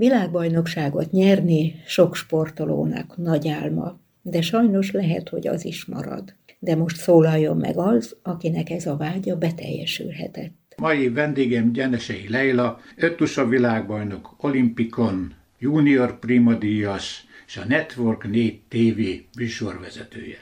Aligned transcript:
Világbajnokságot 0.00 1.10
nyerni 1.10 1.82
sok 1.86 2.14
sportolónak 2.14 3.16
nagy 3.16 3.48
álma, 3.48 4.00
de 4.22 4.40
sajnos 4.40 4.90
lehet, 4.90 5.28
hogy 5.28 5.48
az 5.48 5.64
is 5.64 5.84
marad. 5.84 6.34
De 6.58 6.76
most 6.76 6.96
szólaljon 6.96 7.56
meg 7.56 7.76
az, 7.76 8.16
akinek 8.22 8.70
ez 8.70 8.86
a 8.86 8.96
vágya 8.96 9.36
beteljesülhetett. 9.36 10.74
Mai 10.76 11.08
vendégem 11.08 11.72
Gyenesei 11.72 12.28
Leila, 12.28 12.80
öttusa 12.96 13.46
világbajnok, 13.46 14.34
olimpikon, 14.38 15.34
junior 15.58 16.18
primadíjas, 16.18 17.26
és 17.50 17.56
a 17.56 17.64
Network 17.64 18.24
4 18.24 18.60
TV 18.68 19.00
műsorvezetője. 19.38 20.38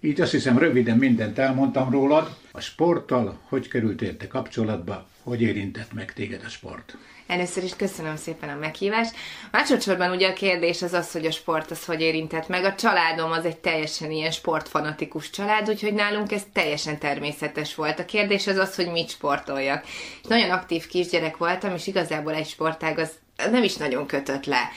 Így 0.00 0.20
azt 0.20 0.30
hiszem 0.30 0.58
röviden 0.58 0.98
mindent 0.98 1.38
elmondtam 1.38 1.90
rólad. 1.90 2.36
A 2.50 2.60
sporttal 2.60 3.40
hogy 3.48 3.68
került 3.68 4.02
érte 4.02 4.26
kapcsolatba, 4.26 5.08
hogy 5.22 5.42
érintett 5.42 5.92
meg 5.92 6.12
téged 6.12 6.42
a 6.44 6.48
sport? 6.48 6.96
Először 7.26 7.64
is 7.64 7.76
köszönöm 7.76 8.16
szépen 8.16 8.48
a 8.48 8.58
meghívást. 8.58 9.14
Másodszorban 9.50 10.10
ugye 10.10 10.28
a 10.28 10.32
kérdés 10.32 10.82
az 10.82 10.92
az, 10.92 11.12
hogy 11.12 11.26
a 11.26 11.30
sport 11.30 11.70
az 11.70 11.84
hogy 11.84 12.00
érintett 12.00 12.48
meg. 12.48 12.64
A 12.64 12.74
családom 12.74 13.30
az 13.30 13.44
egy 13.44 13.58
teljesen 13.58 14.10
ilyen 14.10 14.30
sportfanatikus 14.30 15.30
család, 15.30 15.68
úgyhogy 15.68 15.94
nálunk 15.94 16.32
ez 16.32 16.42
teljesen 16.52 16.98
természetes 16.98 17.74
volt. 17.74 17.98
A 17.98 18.04
kérdés 18.04 18.46
az 18.46 18.56
az, 18.56 18.74
hogy 18.74 18.90
mit 18.90 19.10
sportoljak. 19.10 19.84
Nagyon 20.28 20.50
aktív 20.50 20.86
kisgyerek 20.86 21.36
voltam, 21.36 21.74
és 21.74 21.86
igazából 21.86 22.34
egy 22.34 22.48
sportág 22.48 22.98
az 22.98 23.10
nem 23.50 23.62
is 23.62 23.76
nagyon 23.76 24.06
kötött 24.06 24.44
le. 24.44 24.70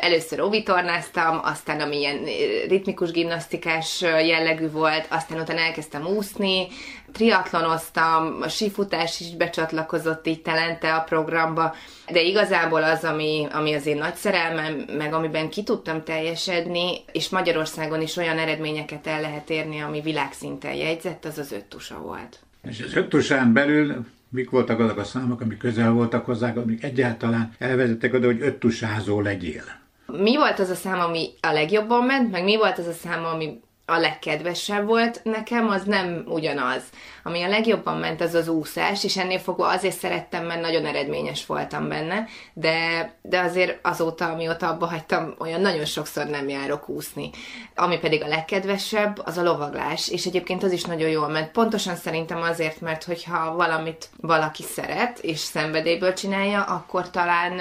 Először 0.00 0.40
ovitornáztam, 0.40 1.40
aztán 1.42 1.80
ami 1.80 1.98
ilyen 1.98 2.24
ritmikus 2.68 3.10
gimnasztikás 3.10 4.00
jellegű 4.00 4.70
volt, 4.70 5.06
aztán 5.08 5.40
utána 5.40 5.60
elkezdtem 5.60 6.06
úszni, 6.06 6.66
triatlonoztam, 7.12 8.38
a 8.40 8.48
sífutás 8.48 9.20
is 9.20 9.36
becsatlakozott 9.36 10.26
így 10.26 10.42
telente 10.42 10.94
a 10.94 11.00
programba, 11.00 11.74
de 12.10 12.20
igazából 12.20 12.82
az, 12.82 13.04
ami, 13.04 13.46
ami 13.52 13.74
az 13.74 13.86
én 13.86 13.96
nagy 13.96 14.14
szerelmem, 14.14 14.84
meg 14.96 15.12
amiben 15.12 15.50
ki 15.50 15.62
tudtam 15.62 16.02
teljesedni, 16.02 17.04
és 17.12 17.28
Magyarországon 17.28 18.00
is 18.00 18.16
olyan 18.16 18.38
eredményeket 18.38 19.06
el 19.06 19.20
lehet 19.20 19.50
érni, 19.50 19.80
ami 19.80 20.00
világszinten 20.00 20.74
jegyzett, 20.74 21.24
az 21.24 21.38
az 21.38 21.52
öttusa 21.52 21.98
volt. 21.98 22.38
És 22.68 22.82
az 22.86 22.96
öttusán 22.96 23.52
belül 23.52 24.06
mik 24.34 24.50
voltak 24.50 24.78
azok 24.78 24.98
a 24.98 25.04
számok, 25.04 25.40
amik 25.40 25.58
közel 25.58 25.92
voltak 25.92 26.24
hozzá, 26.24 26.52
amik 26.54 26.84
egyáltalán 26.84 27.52
elvezettek 27.58 28.14
oda, 28.14 28.26
hogy 28.26 28.40
öttusázó 28.40 29.20
legyél? 29.20 29.62
Mi 30.06 30.36
volt 30.36 30.58
az 30.58 30.68
a 30.68 30.74
szám, 30.74 31.00
ami 31.00 31.28
a 31.40 31.52
legjobban 31.52 32.04
ment, 32.04 32.30
meg 32.30 32.44
mi 32.44 32.56
volt 32.56 32.78
az 32.78 32.86
a 32.86 32.92
szám, 32.92 33.24
ami 33.24 33.60
a 33.86 33.98
legkedvesebb 33.98 34.86
volt 34.86 35.20
nekem, 35.24 35.68
az 35.68 35.82
nem 35.82 36.24
ugyanaz. 36.28 36.82
Ami 37.22 37.42
a 37.42 37.48
legjobban 37.48 37.96
ment, 37.96 38.20
az 38.20 38.34
az 38.34 38.48
úszás, 38.48 39.04
és 39.04 39.16
ennél 39.16 39.38
fogva 39.38 39.68
azért 39.68 39.98
szerettem, 39.98 40.46
mert 40.46 40.60
nagyon 40.60 40.86
eredményes 40.86 41.46
voltam 41.46 41.88
benne, 41.88 42.26
de, 42.52 43.12
de 43.22 43.40
azért 43.40 43.78
azóta, 43.82 44.28
amióta 44.28 44.68
abba 44.68 44.86
hagytam, 44.86 45.34
olyan 45.38 45.60
nagyon 45.60 45.84
sokszor 45.84 46.26
nem 46.26 46.48
járok 46.48 46.88
úszni. 46.88 47.30
Ami 47.74 47.98
pedig 47.98 48.22
a 48.22 48.28
legkedvesebb, 48.28 49.20
az 49.24 49.38
a 49.38 49.42
lovaglás, 49.42 50.08
és 50.08 50.26
egyébként 50.26 50.62
az 50.62 50.72
is 50.72 50.84
nagyon 50.84 51.08
jól 51.08 51.28
ment. 51.28 51.50
Pontosan 51.50 51.96
szerintem 51.96 52.42
azért, 52.42 52.80
mert 52.80 53.04
hogyha 53.04 53.54
valamit 53.54 54.08
valaki 54.20 54.62
szeret, 54.62 55.18
és 55.18 55.38
szenvedélyből 55.38 56.12
csinálja, 56.12 56.62
akkor 56.62 57.10
talán 57.10 57.58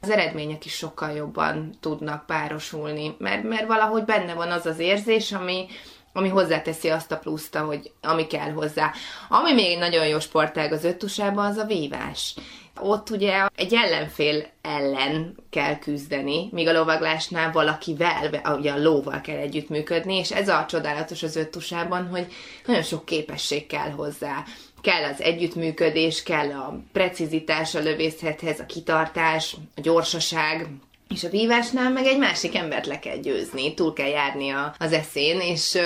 az 0.00 0.10
eredmények 0.10 0.64
is 0.64 0.74
sokkal 0.74 1.10
jobban 1.10 1.74
tudnak 1.80 2.26
párosulni, 2.26 3.14
mert, 3.18 3.42
mert 3.42 3.66
valahogy 3.66 4.04
benne 4.04 4.34
van 4.34 4.50
az 4.50 4.66
az 4.66 4.78
érzés, 4.78 5.32
ami, 5.42 5.66
ami 6.12 6.28
hozzáteszi 6.28 6.88
azt 6.88 7.12
a 7.12 7.18
pluszt, 7.18 7.56
hogy 7.56 7.90
ami 8.00 8.26
kell 8.26 8.50
hozzá. 8.50 8.92
Ami 9.28 9.52
még 9.52 9.70
egy 9.72 9.78
nagyon 9.78 10.06
jó 10.06 10.20
sportág 10.20 10.72
az 10.72 10.84
öttusában, 10.84 11.46
az 11.46 11.56
a 11.56 11.64
vívás. 11.64 12.34
Ott 12.80 13.10
ugye 13.10 13.46
egy 13.54 13.74
ellenfél 13.74 14.46
ellen 14.62 15.36
kell 15.50 15.78
küzdeni, 15.78 16.48
míg 16.52 16.68
a 16.68 16.72
lovaglásnál 16.72 17.52
valakivel, 17.52 18.40
ugye 18.58 18.72
a 18.72 18.82
lóval 18.82 19.20
kell 19.20 19.36
együttműködni, 19.36 20.16
és 20.16 20.30
ez 20.30 20.48
a 20.48 20.66
csodálatos 20.68 21.22
az 21.22 21.36
öttusában, 21.36 22.08
hogy 22.08 22.26
nagyon 22.66 22.82
sok 22.82 23.04
képesség 23.04 23.66
kell 23.66 23.90
hozzá. 23.90 24.44
Kell 24.80 25.04
az 25.04 25.20
együttműködés, 25.20 26.22
kell 26.22 26.50
a 26.50 26.80
precizitás 26.92 27.74
a 27.74 27.80
lövészethez, 27.80 28.60
a 28.60 28.66
kitartás, 28.66 29.56
a 29.76 29.80
gyorsaság, 29.80 30.66
és 31.12 31.24
a 31.24 31.28
vívásnál 31.28 31.90
meg 31.90 32.04
egy 32.04 32.18
másik 32.18 32.56
embert 32.56 32.86
le 32.86 32.98
kell 32.98 33.16
győzni, 33.16 33.74
túl 33.74 33.92
kell 33.92 34.08
járni 34.08 34.50
a, 34.50 34.74
az 34.78 34.92
eszén, 34.92 35.40
és, 35.40 35.78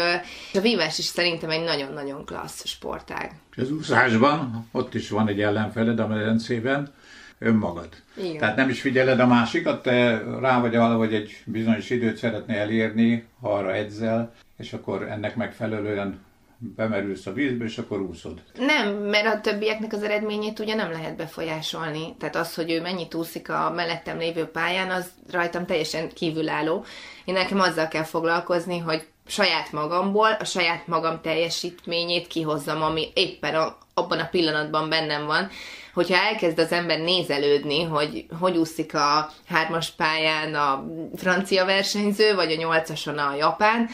és 0.53 0.59
a 0.59 0.61
vívás 0.61 0.99
is 0.99 1.05
szerintem 1.05 1.51
egy 1.51 1.65
nagyon-nagyon 1.65 2.25
klassz 2.25 2.67
sportág. 2.67 3.33
És 3.57 3.63
az 3.63 3.71
úszásban, 3.71 4.69
ott 4.73 4.95
is 4.95 5.09
van 5.09 5.29
egy 5.29 5.41
ellenfeled 5.41 5.99
a 5.99 6.07
medencében, 6.07 6.93
önmagad. 7.39 7.89
Igen. 8.17 8.39
Tehát 8.39 8.57
nem 8.57 8.69
is 8.69 8.81
figyeled 8.81 9.21
a 9.21 9.27
másikat, 9.27 9.83
te 9.83 10.23
rá 10.41 10.61
vagy 10.61 10.75
arra, 10.75 10.97
hogy 10.97 11.15
egy 11.15 11.43
bizonyos 11.45 11.91
időt 11.91 12.17
szeretné 12.17 12.59
elérni, 12.59 13.25
ha 13.41 13.53
arra 13.53 13.75
edzel, 13.75 14.33
és 14.59 14.73
akkor 14.73 15.03
ennek 15.03 15.37
megfelelően 15.37 16.25
bemerülsz 16.59 17.27
a 17.27 17.33
vízbe, 17.33 17.65
és 17.65 17.79
akkor 17.79 18.01
úszod. 18.01 18.43
Nem, 18.59 18.95
mert 18.95 19.35
a 19.35 19.41
többieknek 19.41 19.93
az 19.93 20.03
eredményét 20.03 20.59
ugye 20.59 20.75
nem 20.75 20.91
lehet 20.91 21.17
befolyásolni. 21.17 22.15
Tehát 22.19 22.37
az, 22.37 22.55
hogy 22.55 22.71
ő 22.71 22.81
mennyit 22.81 23.15
úszik 23.15 23.49
a 23.51 23.73
mellettem 23.75 24.19
lévő 24.19 24.45
pályán, 24.45 24.91
az 24.91 25.11
rajtam 25.31 25.67
teljesen 25.67 26.09
kívülálló. 26.09 26.85
Én 27.25 27.35
nekem 27.35 27.61
azzal 27.61 27.89
kell 27.89 28.03
foglalkozni, 28.03 28.79
hogy 28.79 29.07
saját 29.27 29.73
magamból, 29.73 30.37
a 30.41 30.45
saját 30.45 30.87
magam 30.87 31.21
teljesítményét 31.21 32.27
kihozzam, 32.27 32.83
ami 32.83 33.09
éppen 33.15 33.55
a, 33.55 33.79
abban 33.95 34.19
a 34.19 34.29
pillanatban 34.31 34.89
bennem 34.89 35.27
van. 35.27 35.49
Hogyha 35.95 36.17
elkezd 36.17 36.59
az 36.59 36.73
ember 36.73 36.99
nézelődni, 36.99 37.83
hogy 37.83 38.27
hogy 38.41 38.57
úszik 38.57 38.95
a 38.95 39.31
hármas 39.47 39.91
pályán 39.91 40.55
a 40.55 40.85
francia 41.17 41.65
versenyző, 41.65 42.35
vagy 42.35 42.53
a 42.53 42.57
nyolcason 42.57 43.19
a 43.19 43.35
japán, 43.35 43.89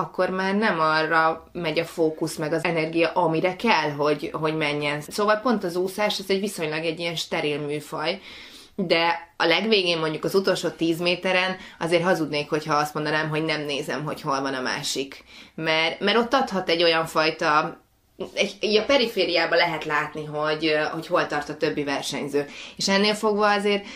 akkor 0.00 0.30
már 0.30 0.54
nem 0.54 0.80
arra 0.80 1.48
megy 1.52 1.78
a 1.78 1.84
fókusz, 1.84 2.36
meg 2.36 2.52
az 2.52 2.64
energia, 2.64 3.08
amire 3.08 3.56
kell, 3.56 3.90
hogy, 3.90 4.30
hogy 4.32 4.56
menjen. 4.56 5.00
Szóval 5.00 5.36
pont 5.36 5.64
az 5.64 5.76
úszás, 5.76 6.18
ez 6.18 6.24
egy 6.28 6.40
viszonylag 6.40 6.84
egy 6.84 7.00
ilyen 7.00 7.16
steril 7.16 7.58
műfaj, 7.58 8.20
de 8.74 9.32
a 9.36 9.44
legvégén 9.44 9.98
mondjuk 9.98 10.24
az 10.24 10.34
utolsó 10.34 10.68
10 10.68 11.00
méteren 11.00 11.56
azért 11.78 12.02
hazudnék, 12.02 12.48
hogyha 12.48 12.74
azt 12.74 12.94
mondanám, 12.94 13.28
hogy 13.28 13.44
nem 13.44 13.60
nézem, 13.60 14.04
hogy 14.04 14.20
hol 14.20 14.40
van 14.40 14.54
a 14.54 14.60
másik. 14.60 15.24
Mert, 15.54 16.00
mert 16.00 16.18
ott 16.18 16.34
adhat 16.34 16.68
egy 16.68 16.82
olyan 16.82 17.06
fajta 17.06 17.80
egy, 18.34 18.76
a 18.76 18.84
perifériában 18.84 19.58
lehet 19.58 19.84
látni, 19.84 20.24
hogy, 20.24 20.76
hogy 20.92 21.06
hol 21.06 21.26
tart 21.26 21.48
a 21.48 21.56
többi 21.56 21.84
versenyző. 21.84 22.46
És 22.76 22.88
ennél 22.88 23.14
fogva 23.14 23.50
azért 23.52 23.86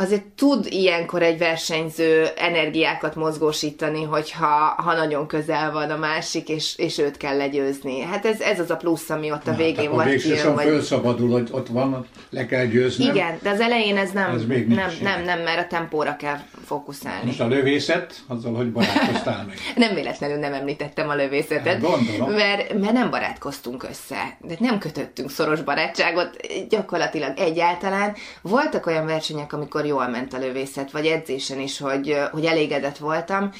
azért 0.00 0.22
tud 0.22 0.66
ilyenkor 0.68 1.22
egy 1.22 1.38
versenyző 1.38 2.26
energiákat 2.36 3.14
mozgósítani, 3.14 4.02
hogyha 4.02 4.74
ha 4.76 4.94
nagyon 4.94 5.26
közel 5.26 5.72
van 5.72 5.90
a 5.90 5.96
másik, 5.96 6.48
és, 6.48 6.78
és 6.78 6.98
őt 6.98 7.16
kell 7.16 7.36
legyőzni. 7.36 8.00
Hát 8.00 8.26
ez, 8.26 8.40
ez 8.40 8.60
az 8.60 8.70
a 8.70 8.76
plusz, 8.76 9.10
ami 9.10 9.30
ott 9.30 9.46
a 9.46 9.54
végén 9.54 9.90
van. 9.90 10.04
Végsősorban 10.04 10.54
vagy... 10.54 10.64
fölszabadul, 10.64 11.30
hogy 11.30 11.48
ott 11.50 11.68
van, 11.68 12.06
le 12.30 12.46
kell 12.46 12.64
győzni. 12.64 13.04
Igen, 13.04 13.38
de 13.42 13.50
az 13.50 13.60
elején 13.60 13.96
ez 13.96 14.10
nem, 14.10 14.34
ez 14.34 14.44
még 14.44 14.66
nem, 14.66 14.90
nem, 15.02 15.24
nem, 15.24 15.40
mert 15.40 15.58
a 15.58 15.66
tempóra 15.66 16.16
kell 16.16 16.38
fókuszálni. 16.64 17.26
Most 17.26 17.40
a 17.40 17.46
lövészet, 17.46 18.14
azzal, 18.26 18.54
hogy 18.54 18.72
barátkoztál 18.72 19.44
meg. 19.46 19.56
nem 19.86 19.94
véletlenül 19.94 20.36
nem 20.36 20.52
említettem 20.52 21.08
a 21.08 21.14
lövészetet. 21.14 21.86
Hát, 21.86 22.28
mert, 22.28 22.78
mert 22.78 22.92
nem 22.92 23.10
barátkoztunk 23.10 23.82
össze. 23.82 24.36
De 24.40 24.54
nem 24.58 24.78
kötöttünk 24.78 25.30
szoros 25.30 25.60
barátságot 25.60 26.36
gyakorlatilag 26.68 27.38
egyáltalán. 27.38 28.14
Voltak 28.42 28.86
olyan 28.86 29.06
versenyek, 29.06 29.52
amikor 29.52 29.84
jól 29.90 30.08
ment 30.08 30.32
a 30.32 30.38
lövészet, 30.38 30.90
vagy 30.90 31.06
edzésen 31.06 31.60
is, 31.60 31.78
hogy, 31.78 32.16
hogy 32.30 32.44
elégedett 32.44 32.98
voltam, 32.98 33.50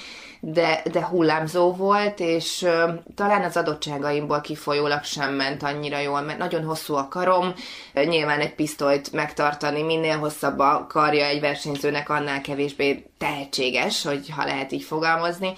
de, 0.40 0.82
de 0.92 1.04
hullámzó 1.04 1.72
volt, 1.72 2.20
és 2.20 2.62
uh, 2.62 2.94
talán 3.14 3.42
az 3.42 3.56
adottságaimból 3.56 4.40
kifolyólag 4.40 5.02
sem 5.02 5.34
ment 5.34 5.62
annyira 5.62 5.98
jól, 5.98 6.20
mert 6.20 6.38
nagyon 6.38 6.64
hosszú 6.64 6.94
a 6.94 7.08
karom, 7.08 7.54
nyilván 7.94 8.40
egy 8.40 8.54
pisztolyt 8.54 9.12
megtartani, 9.12 9.82
minél 9.82 10.18
hosszabb 10.18 10.58
a 10.58 10.86
karja 10.88 11.24
egy 11.24 11.40
versenyzőnek, 11.40 12.08
annál 12.08 12.40
kevésbé 12.40 13.04
tehetséges, 13.18 14.04
hogy 14.04 14.30
ha 14.36 14.44
lehet 14.44 14.72
így 14.72 14.84
fogalmazni. 14.84 15.52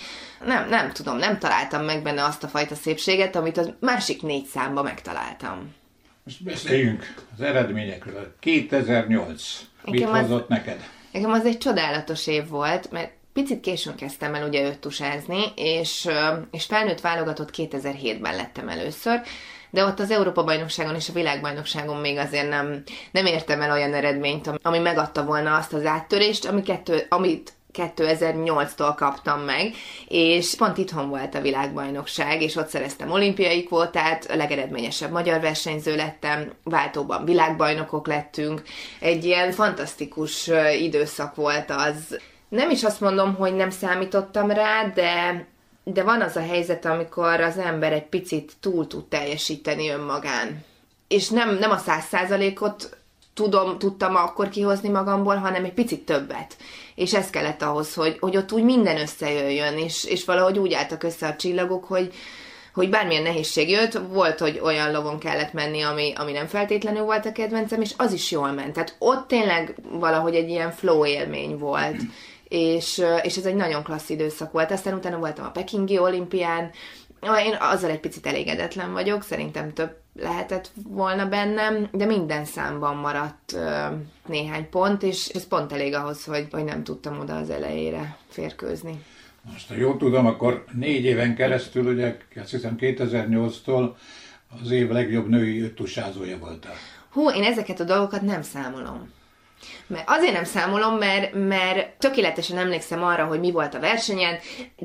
Nem, 0.44 0.68
nem 0.68 0.92
tudom, 0.92 1.16
nem 1.16 1.38
találtam 1.38 1.84
meg 1.84 2.02
benne 2.02 2.24
azt 2.24 2.44
a 2.44 2.48
fajta 2.48 2.74
szépséget, 2.74 3.36
amit 3.36 3.56
a 3.56 3.74
másik 3.80 4.22
négy 4.22 4.46
számba 4.46 4.82
megtaláltam. 4.82 5.80
Most 6.24 6.44
beszéljünk 6.44 7.14
az 7.34 7.40
eredményekről. 7.40 8.34
2008. 8.40 9.60
Mit 9.84 10.04
hozott 10.04 10.42
az, 10.42 10.48
neked? 10.48 10.88
Nekem 11.12 11.32
az 11.32 11.44
egy 11.44 11.58
csodálatos 11.58 12.26
év 12.26 12.48
volt, 12.48 12.90
mert 12.90 13.12
picit 13.32 13.60
későn 13.60 13.94
kezdtem 13.94 14.34
el 14.34 14.48
ugye 14.48 14.66
öttusázni, 14.66 15.42
és, 15.56 16.08
és 16.50 16.64
felnőtt 16.64 17.00
válogatott 17.00 17.50
2007-ben 17.56 18.34
lettem 18.34 18.68
először, 18.68 19.20
de 19.70 19.84
ott 19.84 20.00
az 20.00 20.10
Európa-bajnokságon 20.10 20.94
és 20.94 21.08
a 21.08 21.12
világbajnokságon 21.12 22.00
még 22.00 22.18
azért 22.18 22.48
nem, 22.48 22.82
nem 23.10 23.26
értem 23.26 23.60
el 23.60 23.70
olyan 23.70 23.94
eredményt, 23.94 24.50
ami 24.62 24.78
megadta 24.78 25.24
volna 25.24 25.56
azt 25.56 25.72
az 25.72 25.84
áttörést, 25.84 26.44
ami 26.44 26.62
kettő, 26.62 27.06
amit 27.08 27.52
2008-tól 27.74 28.92
kaptam 28.96 29.40
meg, 29.40 29.74
és 30.08 30.54
pont 30.54 30.78
itthon 30.78 31.08
volt 31.08 31.34
a 31.34 31.40
világbajnokság, 31.40 32.42
és 32.42 32.56
ott 32.56 32.68
szereztem 32.68 33.10
olimpiai 33.10 33.64
kvótát, 33.64 34.30
a 34.30 34.36
legeredményesebb 34.36 35.10
magyar 35.10 35.40
versenyző 35.40 35.96
lettem, 35.96 36.52
váltóban 36.64 37.24
világbajnokok 37.24 38.06
lettünk. 38.06 38.62
Egy 39.00 39.24
ilyen 39.24 39.52
fantasztikus 39.52 40.50
időszak 40.80 41.34
volt 41.34 41.70
az. 41.70 42.18
Nem 42.48 42.70
is 42.70 42.84
azt 42.84 43.00
mondom, 43.00 43.34
hogy 43.34 43.54
nem 43.54 43.70
számítottam 43.70 44.50
rá, 44.50 44.86
de 44.94 45.46
de 45.84 46.02
van 46.02 46.20
az 46.20 46.36
a 46.36 46.40
helyzet, 46.40 46.84
amikor 46.84 47.40
az 47.40 47.58
ember 47.58 47.92
egy 47.92 48.06
picit 48.06 48.52
túl 48.60 48.86
tud 48.86 49.04
teljesíteni 49.04 49.88
önmagán. 49.88 50.64
És 51.08 51.28
nem, 51.28 51.58
nem 51.58 51.70
a 51.70 51.76
száz 51.76 52.04
százalékot 52.04 52.96
tudom, 53.34 53.78
tudtam 53.78 54.16
akkor 54.16 54.48
kihozni 54.48 54.88
magamból, 54.88 55.36
hanem 55.36 55.64
egy 55.64 55.72
picit 55.72 56.04
többet. 56.04 56.56
És 56.94 57.14
ez 57.14 57.30
kellett 57.30 57.62
ahhoz, 57.62 57.94
hogy, 57.94 58.16
hogy 58.20 58.36
ott 58.36 58.52
úgy 58.52 58.62
minden 58.62 59.00
összejöjjön, 59.00 59.78
és, 59.78 60.04
és 60.04 60.24
valahogy 60.24 60.58
úgy 60.58 60.72
álltak 60.72 61.02
össze 61.02 61.26
a 61.26 61.36
csillagok, 61.36 61.84
hogy, 61.84 62.12
hogy 62.74 62.90
bármilyen 62.90 63.22
nehézség 63.22 63.70
jött, 63.70 64.00
volt, 64.08 64.38
hogy 64.38 64.60
olyan 64.62 64.92
lovon 64.92 65.18
kellett 65.18 65.52
menni, 65.52 65.82
ami, 65.82 66.12
ami 66.16 66.32
nem 66.32 66.46
feltétlenül 66.46 67.02
volt 67.04 67.26
a 67.26 67.32
kedvencem, 67.32 67.80
és 67.80 67.94
az 67.96 68.12
is 68.12 68.30
jól 68.30 68.52
ment. 68.52 68.72
Tehát 68.72 68.96
ott 68.98 69.28
tényleg 69.28 69.74
valahogy 69.90 70.34
egy 70.34 70.48
ilyen 70.48 70.70
flow 70.70 71.06
élmény 71.06 71.58
volt. 71.58 71.96
És, 72.48 73.04
és 73.22 73.36
ez 73.36 73.44
egy 73.44 73.54
nagyon 73.54 73.82
klassz 73.82 74.08
időszak 74.08 74.52
volt. 74.52 74.70
Aztán 74.70 74.94
utána 74.94 75.18
voltam 75.18 75.44
a 75.44 75.50
Pekingi 75.50 75.98
olimpián, 75.98 76.70
én 77.22 77.56
azzal 77.60 77.90
egy 77.90 78.00
picit 78.00 78.26
elégedetlen 78.26 78.92
vagyok, 78.92 79.22
szerintem 79.22 79.72
több 79.72 79.96
lehetett 80.14 80.70
volna 80.88 81.28
bennem, 81.28 81.88
de 81.92 82.04
minden 82.04 82.44
számban 82.44 82.96
maradt 82.96 83.52
ö, 83.52 83.86
néhány 84.26 84.68
pont, 84.68 85.02
és 85.02 85.28
ez 85.28 85.48
pont 85.48 85.72
elég 85.72 85.94
ahhoz, 85.94 86.24
hogy, 86.24 86.46
hogy 86.50 86.64
nem 86.64 86.84
tudtam 86.84 87.18
oda 87.18 87.36
az 87.36 87.50
elejére 87.50 88.16
férkőzni. 88.28 89.02
Most, 89.52 89.68
ha 89.68 89.74
jól 89.74 89.96
tudom, 89.96 90.26
akkor 90.26 90.64
négy 90.72 91.04
éven 91.04 91.34
keresztül, 91.34 91.92
ugye 91.92 92.16
azt 92.36 92.50
hiszem 92.50 92.76
2008-tól 92.78 93.90
az 94.62 94.70
év 94.70 94.90
legjobb 94.90 95.28
női 95.28 95.60
öttusázója 95.60 96.38
voltál. 96.38 96.74
Hú, 97.12 97.30
én 97.30 97.44
ezeket 97.44 97.80
a 97.80 97.84
dolgokat 97.84 98.22
nem 98.22 98.42
számolom. 98.42 99.10
Mert 99.86 100.04
azért 100.06 100.32
nem 100.32 100.44
számolom, 100.44 100.94
mert, 100.94 101.32
mert 101.34 101.88
tökéletesen 101.98 102.58
emlékszem 102.58 103.02
arra, 103.04 103.24
hogy 103.24 103.40
mi 103.40 103.50
volt 103.50 103.74
a 103.74 103.80
versenyen, 103.80 104.38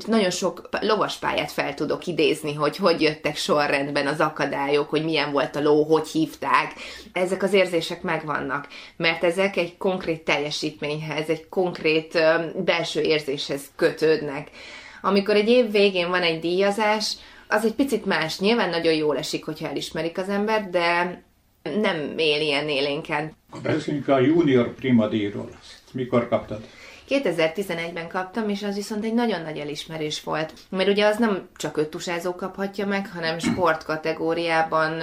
nagyon 0.06 0.30
sok 0.30 0.68
lovaspályát 0.80 1.52
fel 1.52 1.74
tudok 1.74 2.06
idézni, 2.06 2.54
hogy 2.54 2.76
hogy 2.76 3.00
jöttek 3.00 3.36
sorrendben 3.36 4.06
az 4.06 4.20
akadályok, 4.20 4.88
hogy 4.88 5.04
milyen 5.04 5.32
volt 5.32 5.56
a 5.56 5.60
ló, 5.60 5.84
hogy 5.84 6.08
hívták. 6.08 6.72
Ezek 7.12 7.42
az 7.42 7.52
érzések 7.52 8.02
megvannak, 8.02 8.68
mert 8.96 9.24
ezek 9.24 9.56
egy 9.56 9.76
konkrét 9.76 10.24
teljesítményhez, 10.24 11.28
egy 11.28 11.48
konkrét 11.48 12.18
belső 12.64 13.00
érzéshez 13.00 13.62
kötődnek. 13.76 14.50
Amikor 15.02 15.34
egy 15.34 15.48
év 15.48 15.70
végén 15.70 16.08
van 16.08 16.22
egy 16.22 16.40
díjazás, 16.40 17.12
az 17.48 17.64
egy 17.64 17.74
picit 17.74 18.04
más. 18.04 18.38
Nyilván 18.38 18.70
nagyon 18.70 18.92
jól 18.92 19.18
esik, 19.18 19.44
hogyha 19.44 19.68
elismerik 19.68 20.18
az 20.18 20.28
ember, 20.28 20.70
de 20.70 21.22
nem 21.62 22.14
él 22.16 22.40
ilyen 22.40 22.68
élénken. 22.68 23.32
Beszéljünk 23.62 24.08
a 24.08 24.18
junior 24.18 24.74
primadíról. 24.74 25.48
Mikor 25.92 26.28
kaptad? 26.28 26.60
2011-ben 27.08 28.08
kaptam, 28.08 28.48
és 28.48 28.62
az 28.62 28.74
viszont 28.74 29.04
egy 29.04 29.14
nagyon 29.14 29.42
nagy 29.42 29.58
elismerés 29.58 30.22
volt. 30.22 30.52
Mert 30.68 30.88
ugye 30.88 31.06
az 31.06 31.16
nem 31.16 31.48
csak 31.56 31.76
öttusázó 31.76 32.34
kaphatja 32.34 32.86
meg, 32.86 33.10
hanem 33.14 33.38
sportkategóriában, 33.38 35.00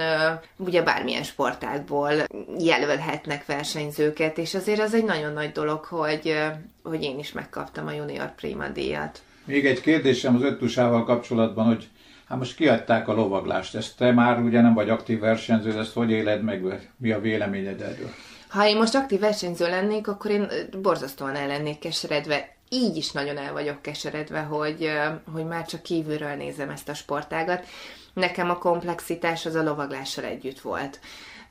ugye 0.56 0.82
bármilyen 0.82 1.22
sportákból 1.22 2.12
jelölhetnek 2.58 3.46
versenyzőket, 3.46 4.38
és 4.38 4.54
azért 4.54 4.80
az 4.80 4.94
egy 4.94 5.04
nagyon 5.04 5.32
nagy 5.32 5.52
dolog, 5.52 5.84
hogy, 5.84 6.34
hogy 6.82 7.02
én 7.02 7.18
is 7.18 7.32
megkaptam 7.32 7.86
a 7.86 7.92
junior 7.92 8.34
prima 8.34 8.68
díjat. 8.68 9.22
Még 9.44 9.66
egy 9.66 9.80
kérdésem 9.80 10.34
az 10.34 10.42
öttusával 10.42 11.04
kapcsolatban, 11.04 11.66
hogy 11.66 11.88
Hát 12.28 12.38
most 12.38 12.56
kiadták 12.56 13.08
a 13.08 13.12
lovaglást, 13.12 13.74
ezt 13.74 13.96
te 13.96 14.12
már 14.12 14.40
ugye 14.40 14.60
nem 14.60 14.74
vagy 14.74 14.88
aktív 14.88 15.20
versenyző, 15.20 15.78
ezt 15.78 15.92
hogy 15.92 16.10
éled 16.10 16.42
meg, 16.42 16.90
mi 16.96 17.12
a 17.12 17.20
véleményed 17.20 17.80
erről? 17.80 18.10
Ha 18.48 18.66
én 18.66 18.76
most 18.76 18.94
aktív 18.94 19.20
versenyző 19.20 19.68
lennék, 19.68 20.08
akkor 20.08 20.30
én 20.30 20.48
borzasztóan 20.82 21.34
el 21.34 21.46
lennék 21.46 21.78
keseredve. 21.78 22.54
Így 22.68 22.96
is 22.96 23.12
nagyon 23.12 23.36
el 23.36 23.52
vagyok 23.52 23.82
keseredve, 23.82 24.40
hogy, 24.40 24.90
hogy 25.32 25.44
már 25.44 25.66
csak 25.66 25.82
kívülről 25.82 26.34
nézem 26.34 26.70
ezt 26.70 26.88
a 26.88 26.94
sportágat. 26.94 27.66
Nekem 28.12 28.50
a 28.50 28.58
komplexitás 28.58 29.46
az 29.46 29.54
a 29.54 29.62
lovaglással 29.62 30.24
együtt 30.24 30.60
volt. 30.60 31.00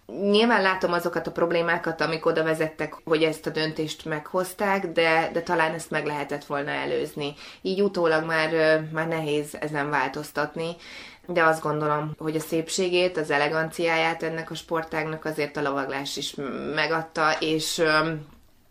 Nyilván 0.06 0.62
látom 0.62 0.94
azokat 0.94 1.28
a 1.28 1.32
problémákat, 1.32 2.02
amik 2.02 2.26
oda 2.26 2.44
vezettek, 2.44 2.94
hogy 3.04 3.24
ezt 3.24 3.46
a 3.46 3.50
döntést 3.50 4.06
meghozták, 4.06 4.88
de, 4.92 5.30
de 5.34 5.42
talán 5.42 5.74
ezt 5.74 5.92
meg 5.92 6.06
lehetett 6.06 6.46
volna 6.46 6.72
előzni. 6.72 7.34
Így 7.62 7.82
utólag 7.82 8.26
már, 8.26 8.82
már 8.92 9.08
nehéz 9.08 9.58
ezen 9.60 9.90
változtatni, 9.90 10.76
de 11.28 11.44
azt 11.44 11.62
gondolom, 11.62 12.12
hogy 12.18 12.36
a 12.36 12.40
szépségét, 12.40 13.18
az 13.18 13.32
eleganciáját 13.32 14.24
ennek 14.24 14.52
a 14.52 14.56
sportágnak 14.56 15.26
azért 15.26 15.58
a 15.58 15.62
lovaglás 15.62 16.18
is 16.18 16.36
megadta, 16.76 17.32
és 17.40 17.82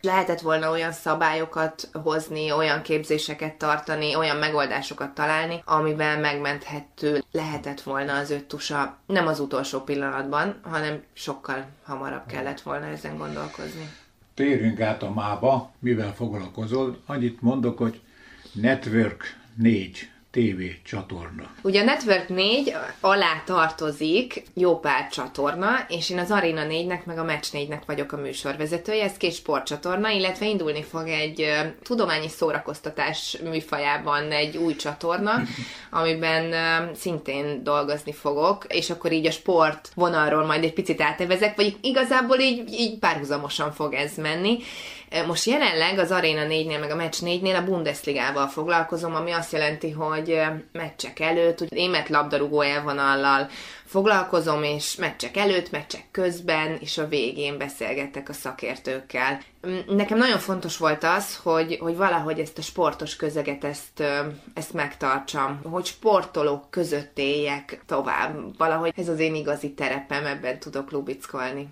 lehetett 0.05 0.41
volna 0.41 0.71
olyan 0.71 0.93
szabályokat 0.93 1.89
hozni, 1.93 2.53
olyan 2.53 2.83
képzéseket 2.83 3.55
tartani, 3.55 4.15
olyan 4.15 4.37
megoldásokat 4.37 5.15
találni, 5.15 5.63
amivel 5.65 6.19
megmenthető 6.19 7.23
lehetett 7.33 7.81
volna 7.81 8.17
az 8.17 8.31
öt 8.31 8.45
tusa, 8.45 8.99
nem 9.07 9.27
az 9.27 9.41
utolsó 9.41 9.81
pillanatban, 9.81 10.61
hanem 10.63 11.03
sokkal 11.13 11.67
hamarabb 11.85 12.27
kellett 12.27 12.61
volna 12.61 12.87
ezen 12.87 13.17
gondolkozni. 13.17 13.89
Térjünk 14.35 14.81
át 14.81 15.03
a 15.03 15.11
mába, 15.11 15.73
mivel 15.79 16.15
foglalkozol. 16.15 17.03
Annyit 17.07 17.43
mondok, 17.43 17.79
hogy 17.79 18.01
Network 18.53 19.37
4 19.55 20.09
TV 20.35 20.63
csatorna. 20.85 21.51
Ugye 21.63 21.81
a 21.81 21.85
Network 21.85 22.29
4 22.29 22.75
alá 23.01 23.43
tartozik 23.45 24.43
jó 24.55 24.79
pár 24.79 25.09
csatorna, 25.09 25.69
és 25.89 26.11
én 26.11 26.19
az 26.19 26.31
Arena 26.31 26.63
4-nek 26.69 27.05
meg 27.05 27.19
a 27.19 27.25
Match 27.25 27.51
4-nek 27.53 27.81
vagyok 27.87 28.13
a 28.13 28.17
műsorvezetője, 28.17 29.05
ez 29.05 29.17
két 29.17 29.35
sportcsatorna, 29.35 30.09
illetve 30.09 30.47
indulni 30.47 30.83
fog 30.83 31.09
egy 31.09 31.53
tudományi 31.83 32.29
szórakoztatás 32.29 33.39
műfajában 33.45 34.31
egy 34.31 34.57
új 34.57 34.77
csatorna, 34.77 35.43
amiben 35.91 36.55
szintén 36.95 37.65
dolgozni 37.65 38.13
fogok, 38.13 38.65
és 38.69 38.91
akkor 38.91 39.13
így 39.13 39.27
a 39.27 39.31
sport 39.31 39.91
vonalról 39.95 40.45
majd 40.45 40.65
egy 40.65 40.73
picit 40.73 41.01
átevezek, 41.01 41.57
vagy 41.57 41.77
igazából 41.81 42.39
így, 42.39 42.73
így 42.73 42.99
párhuzamosan 42.99 43.73
fog 43.73 43.95
ez 43.95 44.17
menni. 44.17 44.59
Most 45.27 45.45
jelenleg 45.45 45.99
az 45.99 46.11
Arena 46.11 46.43
4-nél, 46.49 46.81
meg 46.81 46.91
a 46.91 46.97
Match 46.97 47.23
4-nél 47.25 47.57
a 47.57 47.65
Bundesligával 47.65 48.47
foglalkozom, 48.47 49.15
ami 49.15 49.31
azt 49.31 49.53
jelenti, 49.53 49.91
hogy 49.91 50.24
meccsek 50.73 51.21
előtt, 51.21 51.61
úgy 51.61 51.71
német 51.71 52.09
labdarúgó 52.09 52.61
elvonallal 52.61 53.49
foglalkozom, 53.85 54.63
és 54.63 54.97
meccsek 54.97 55.37
előtt, 55.37 55.71
meccsek 55.71 56.05
közben, 56.11 56.77
és 56.81 56.99
a 56.99 57.09
végén 57.09 57.59
beszélgetek 57.59 58.29
a 58.29 58.33
szakértőkkel. 58.33 59.41
Nekem 59.87 60.19
nagyon 60.19 60.39
fontos 60.39 60.77
volt 60.77 61.05
az, 61.05 61.37
hogy, 61.37 61.79
hogy 61.81 61.97
valahogy 61.97 62.39
ezt 62.39 62.59
a 62.59 62.63
sportos 62.63 63.17
közeget, 63.17 63.65
ezt, 63.65 64.03
ezt 64.55 64.73
megtartsam, 64.73 65.61
hogy 65.63 65.85
sportolók 65.85 66.71
között 66.71 67.19
éljek 67.19 67.83
tovább. 67.87 68.57
Valahogy 68.57 68.93
ez 68.97 69.09
az 69.09 69.19
én 69.19 69.35
igazi 69.35 69.73
terepem, 69.73 70.27
ebben 70.27 70.59
tudok 70.59 70.91
lubickolni. 70.91 71.69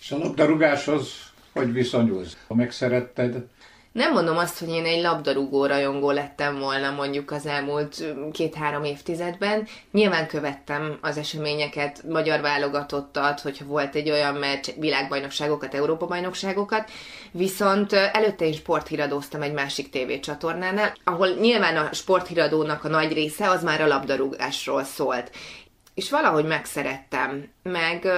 És 0.00 0.10
a 0.10 0.18
labdarúgáshoz 0.18 1.32
hogy 1.52 1.72
viszonyulsz? 1.72 2.36
Ha 2.46 2.54
megszeretted? 2.54 3.46
Nem 3.92 4.12
mondom 4.12 4.36
azt, 4.36 4.58
hogy 4.58 4.68
én 4.68 4.84
egy 4.84 5.02
labdarúgó 5.02 5.66
rajongó 5.66 6.10
lettem 6.10 6.58
volna 6.58 6.90
mondjuk 6.90 7.30
az 7.30 7.46
elmúlt 7.46 8.04
két-három 8.32 8.84
évtizedben. 8.84 9.66
Nyilván 9.90 10.26
követtem 10.26 10.98
az 11.00 11.16
eseményeket, 11.16 12.02
magyar 12.08 12.40
válogatottat, 12.40 13.40
hogyha 13.40 13.64
volt 13.64 13.94
egy 13.94 14.10
olyan 14.10 14.34
meccs, 14.34 14.68
világbajnokságokat, 14.78 15.74
Európa-bajnokságokat, 15.74 16.90
viszont 17.30 17.92
előtte 17.92 18.44
én 18.44 18.52
sporthíradóztam 18.52 19.42
egy 19.42 19.52
másik 19.52 19.90
tévécsatornánál, 19.90 20.92
ahol 21.04 21.28
nyilván 21.28 21.76
a 21.76 21.92
sporthíradónak 21.92 22.84
a 22.84 22.88
nagy 22.88 23.12
része 23.12 23.48
az 23.48 23.62
már 23.62 23.80
a 23.80 23.86
labdarúgásról 23.86 24.84
szólt. 24.84 25.30
És 25.94 26.10
valahogy 26.10 26.44
megszerettem, 26.44 27.48
meg 27.62 28.08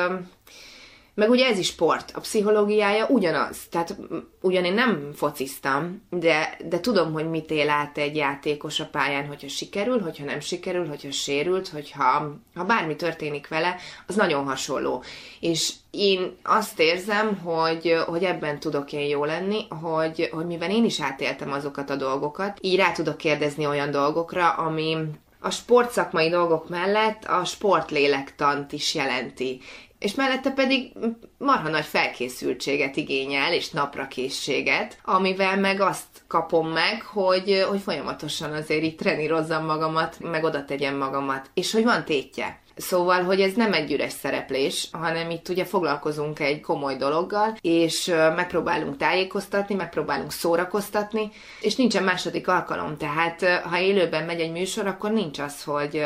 meg 1.14 1.30
ugye 1.30 1.46
ez 1.46 1.58
is 1.58 1.66
sport, 1.66 2.12
a 2.14 2.20
pszichológiája 2.20 3.06
ugyanaz. 3.06 3.56
Tehát 3.70 3.96
ugyan 4.40 4.64
én 4.64 4.74
nem 4.74 5.10
fociztam, 5.14 6.02
de, 6.10 6.56
de 6.68 6.80
tudom, 6.80 7.12
hogy 7.12 7.30
mit 7.30 7.50
él 7.50 7.68
át 7.68 7.98
egy 7.98 8.16
játékos 8.16 8.80
a 8.80 8.86
pályán, 8.86 9.26
hogyha 9.26 9.48
sikerül, 9.48 10.00
hogyha 10.00 10.24
nem 10.24 10.40
sikerül, 10.40 10.88
hogyha 10.88 11.10
sérült, 11.10 11.68
hogyha 11.68 12.36
ha 12.54 12.64
bármi 12.64 12.96
történik 12.96 13.48
vele, 13.48 13.76
az 14.06 14.14
nagyon 14.14 14.44
hasonló. 14.44 15.02
És 15.40 15.72
én 15.90 16.36
azt 16.42 16.80
érzem, 16.80 17.36
hogy, 17.36 18.02
hogy 18.06 18.24
ebben 18.24 18.60
tudok 18.60 18.92
én 18.92 19.08
jó 19.08 19.24
lenni, 19.24 19.66
hogy, 19.68 20.28
hogy 20.32 20.46
mivel 20.46 20.70
én 20.70 20.84
is 20.84 21.00
átéltem 21.00 21.52
azokat 21.52 21.90
a 21.90 21.96
dolgokat, 21.96 22.58
így 22.60 22.76
rá 22.76 22.92
tudok 22.92 23.16
kérdezni 23.16 23.66
olyan 23.66 23.90
dolgokra, 23.90 24.50
ami, 24.50 24.96
a 25.40 25.50
sportszakmai 25.50 26.28
dolgok 26.28 26.68
mellett 26.68 27.24
a 27.24 27.44
sportlélektant 27.44 28.72
is 28.72 28.94
jelenti 28.94 29.60
és 30.04 30.14
mellette 30.14 30.50
pedig 30.50 30.92
marha 31.38 31.68
nagy 31.68 31.84
felkészültséget 31.84 32.96
igényel, 32.96 33.52
és 33.52 33.70
naprakészséget, 33.70 34.98
amivel 35.04 35.56
meg 35.56 35.80
azt 35.80 36.22
kapom 36.26 36.68
meg, 36.68 37.02
hogy, 37.02 37.64
hogy 37.68 37.80
folyamatosan 37.80 38.52
azért 38.52 38.82
itt 38.82 38.98
trenírozzam 38.98 39.64
magamat, 39.64 40.16
meg 40.20 40.44
oda 40.44 40.64
tegyem 40.64 40.96
magamat, 40.96 41.50
és 41.54 41.72
hogy 41.72 41.84
van 41.84 42.04
tétje. 42.04 42.62
Szóval, 42.76 43.22
hogy 43.22 43.40
ez 43.40 43.54
nem 43.54 43.72
egy 43.72 43.92
üres 43.92 44.12
szereplés, 44.12 44.88
hanem 44.92 45.30
itt 45.30 45.48
ugye 45.48 45.64
foglalkozunk 45.64 46.40
egy 46.40 46.60
komoly 46.60 46.96
dologgal, 46.96 47.56
és 47.60 48.06
megpróbálunk 48.36 48.96
tájékoztatni, 48.96 49.74
megpróbálunk 49.74 50.32
szórakoztatni, 50.32 51.30
és 51.60 51.76
nincsen 51.76 52.04
második 52.04 52.48
alkalom, 52.48 52.96
tehát 52.96 53.44
ha 53.44 53.78
élőben 53.78 54.24
megy 54.24 54.40
egy 54.40 54.52
műsor, 54.52 54.86
akkor 54.86 55.12
nincs 55.12 55.38
az, 55.38 55.62
hogy 55.62 56.02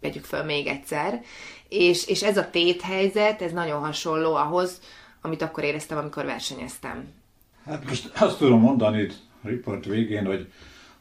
vegyük 0.00 0.24
föl 0.24 0.42
még 0.42 0.66
egyszer, 0.66 1.20
és, 1.68 2.06
és 2.06 2.22
ez 2.22 2.36
a 2.36 2.50
téthelyzet, 2.50 3.42
ez 3.42 3.52
nagyon 3.52 3.80
hasonló 3.80 4.34
ahhoz, 4.34 4.80
amit 5.22 5.42
akkor 5.42 5.64
éreztem, 5.64 5.98
amikor 5.98 6.24
versenyeztem. 6.24 7.08
Hát 7.66 7.84
most 7.88 8.10
azt 8.18 8.38
tudom 8.38 8.60
mondani 8.60 9.00
itt 9.00 9.14
riport 9.42 9.84
végén, 9.84 10.26
hogy 10.26 10.46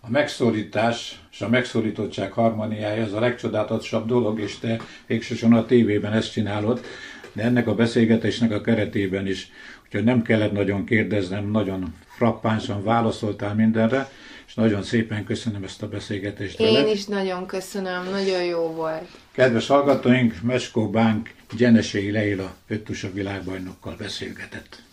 a 0.05 0.11
megszólítás 0.11 1.19
és 1.31 1.41
a 1.41 1.49
megszólítottság 1.49 2.31
harmóniája 2.31 3.03
az 3.03 3.13
a 3.13 3.19
legcsodálatosabb 3.19 4.07
dolog, 4.07 4.39
és 4.39 4.59
te 4.59 4.79
végsősorban 5.07 5.59
a 5.59 5.65
tévében 5.65 6.13
ezt 6.13 6.31
csinálod, 6.31 6.85
de 7.33 7.43
ennek 7.43 7.67
a 7.67 7.75
beszélgetésnek 7.75 8.51
a 8.51 8.61
keretében 8.61 9.27
is. 9.27 9.49
Úgyhogy 9.85 10.03
nem 10.03 10.21
kellett 10.21 10.51
nagyon 10.51 10.85
kérdeznem, 10.85 11.51
nagyon 11.51 11.95
frappánsan 12.17 12.83
válaszoltál 12.83 13.55
mindenre, 13.55 14.09
és 14.47 14.53
nagyon 14.53 14.83
szépen 14.83 15.23
köszönöm 15.23 15.63
ezt 15.63 15.81
a 15.81 15.87
beszélgetést. 15.87 16.59
Én 16.59 16.73
veled. 16.73 16.93
is 16.93 17.05
nagyon 17.05 17.45
köszönöm, 17.45 18.09
nagyon 18.11 18.43
jó 18.43 18.59
volt. 18.59 19.07
Kedves 19.31 19.67
hallgatóink, 19.67 20.41
Meskó 20.41 20.89
Bánk 20.89 21.33
Gyenesei 21.57 22.11
Leila 22.11 22.55
öttusa 22.67 23.11
világbajnokkal 23.13 23.95
beszélgetett. 23.97 24.84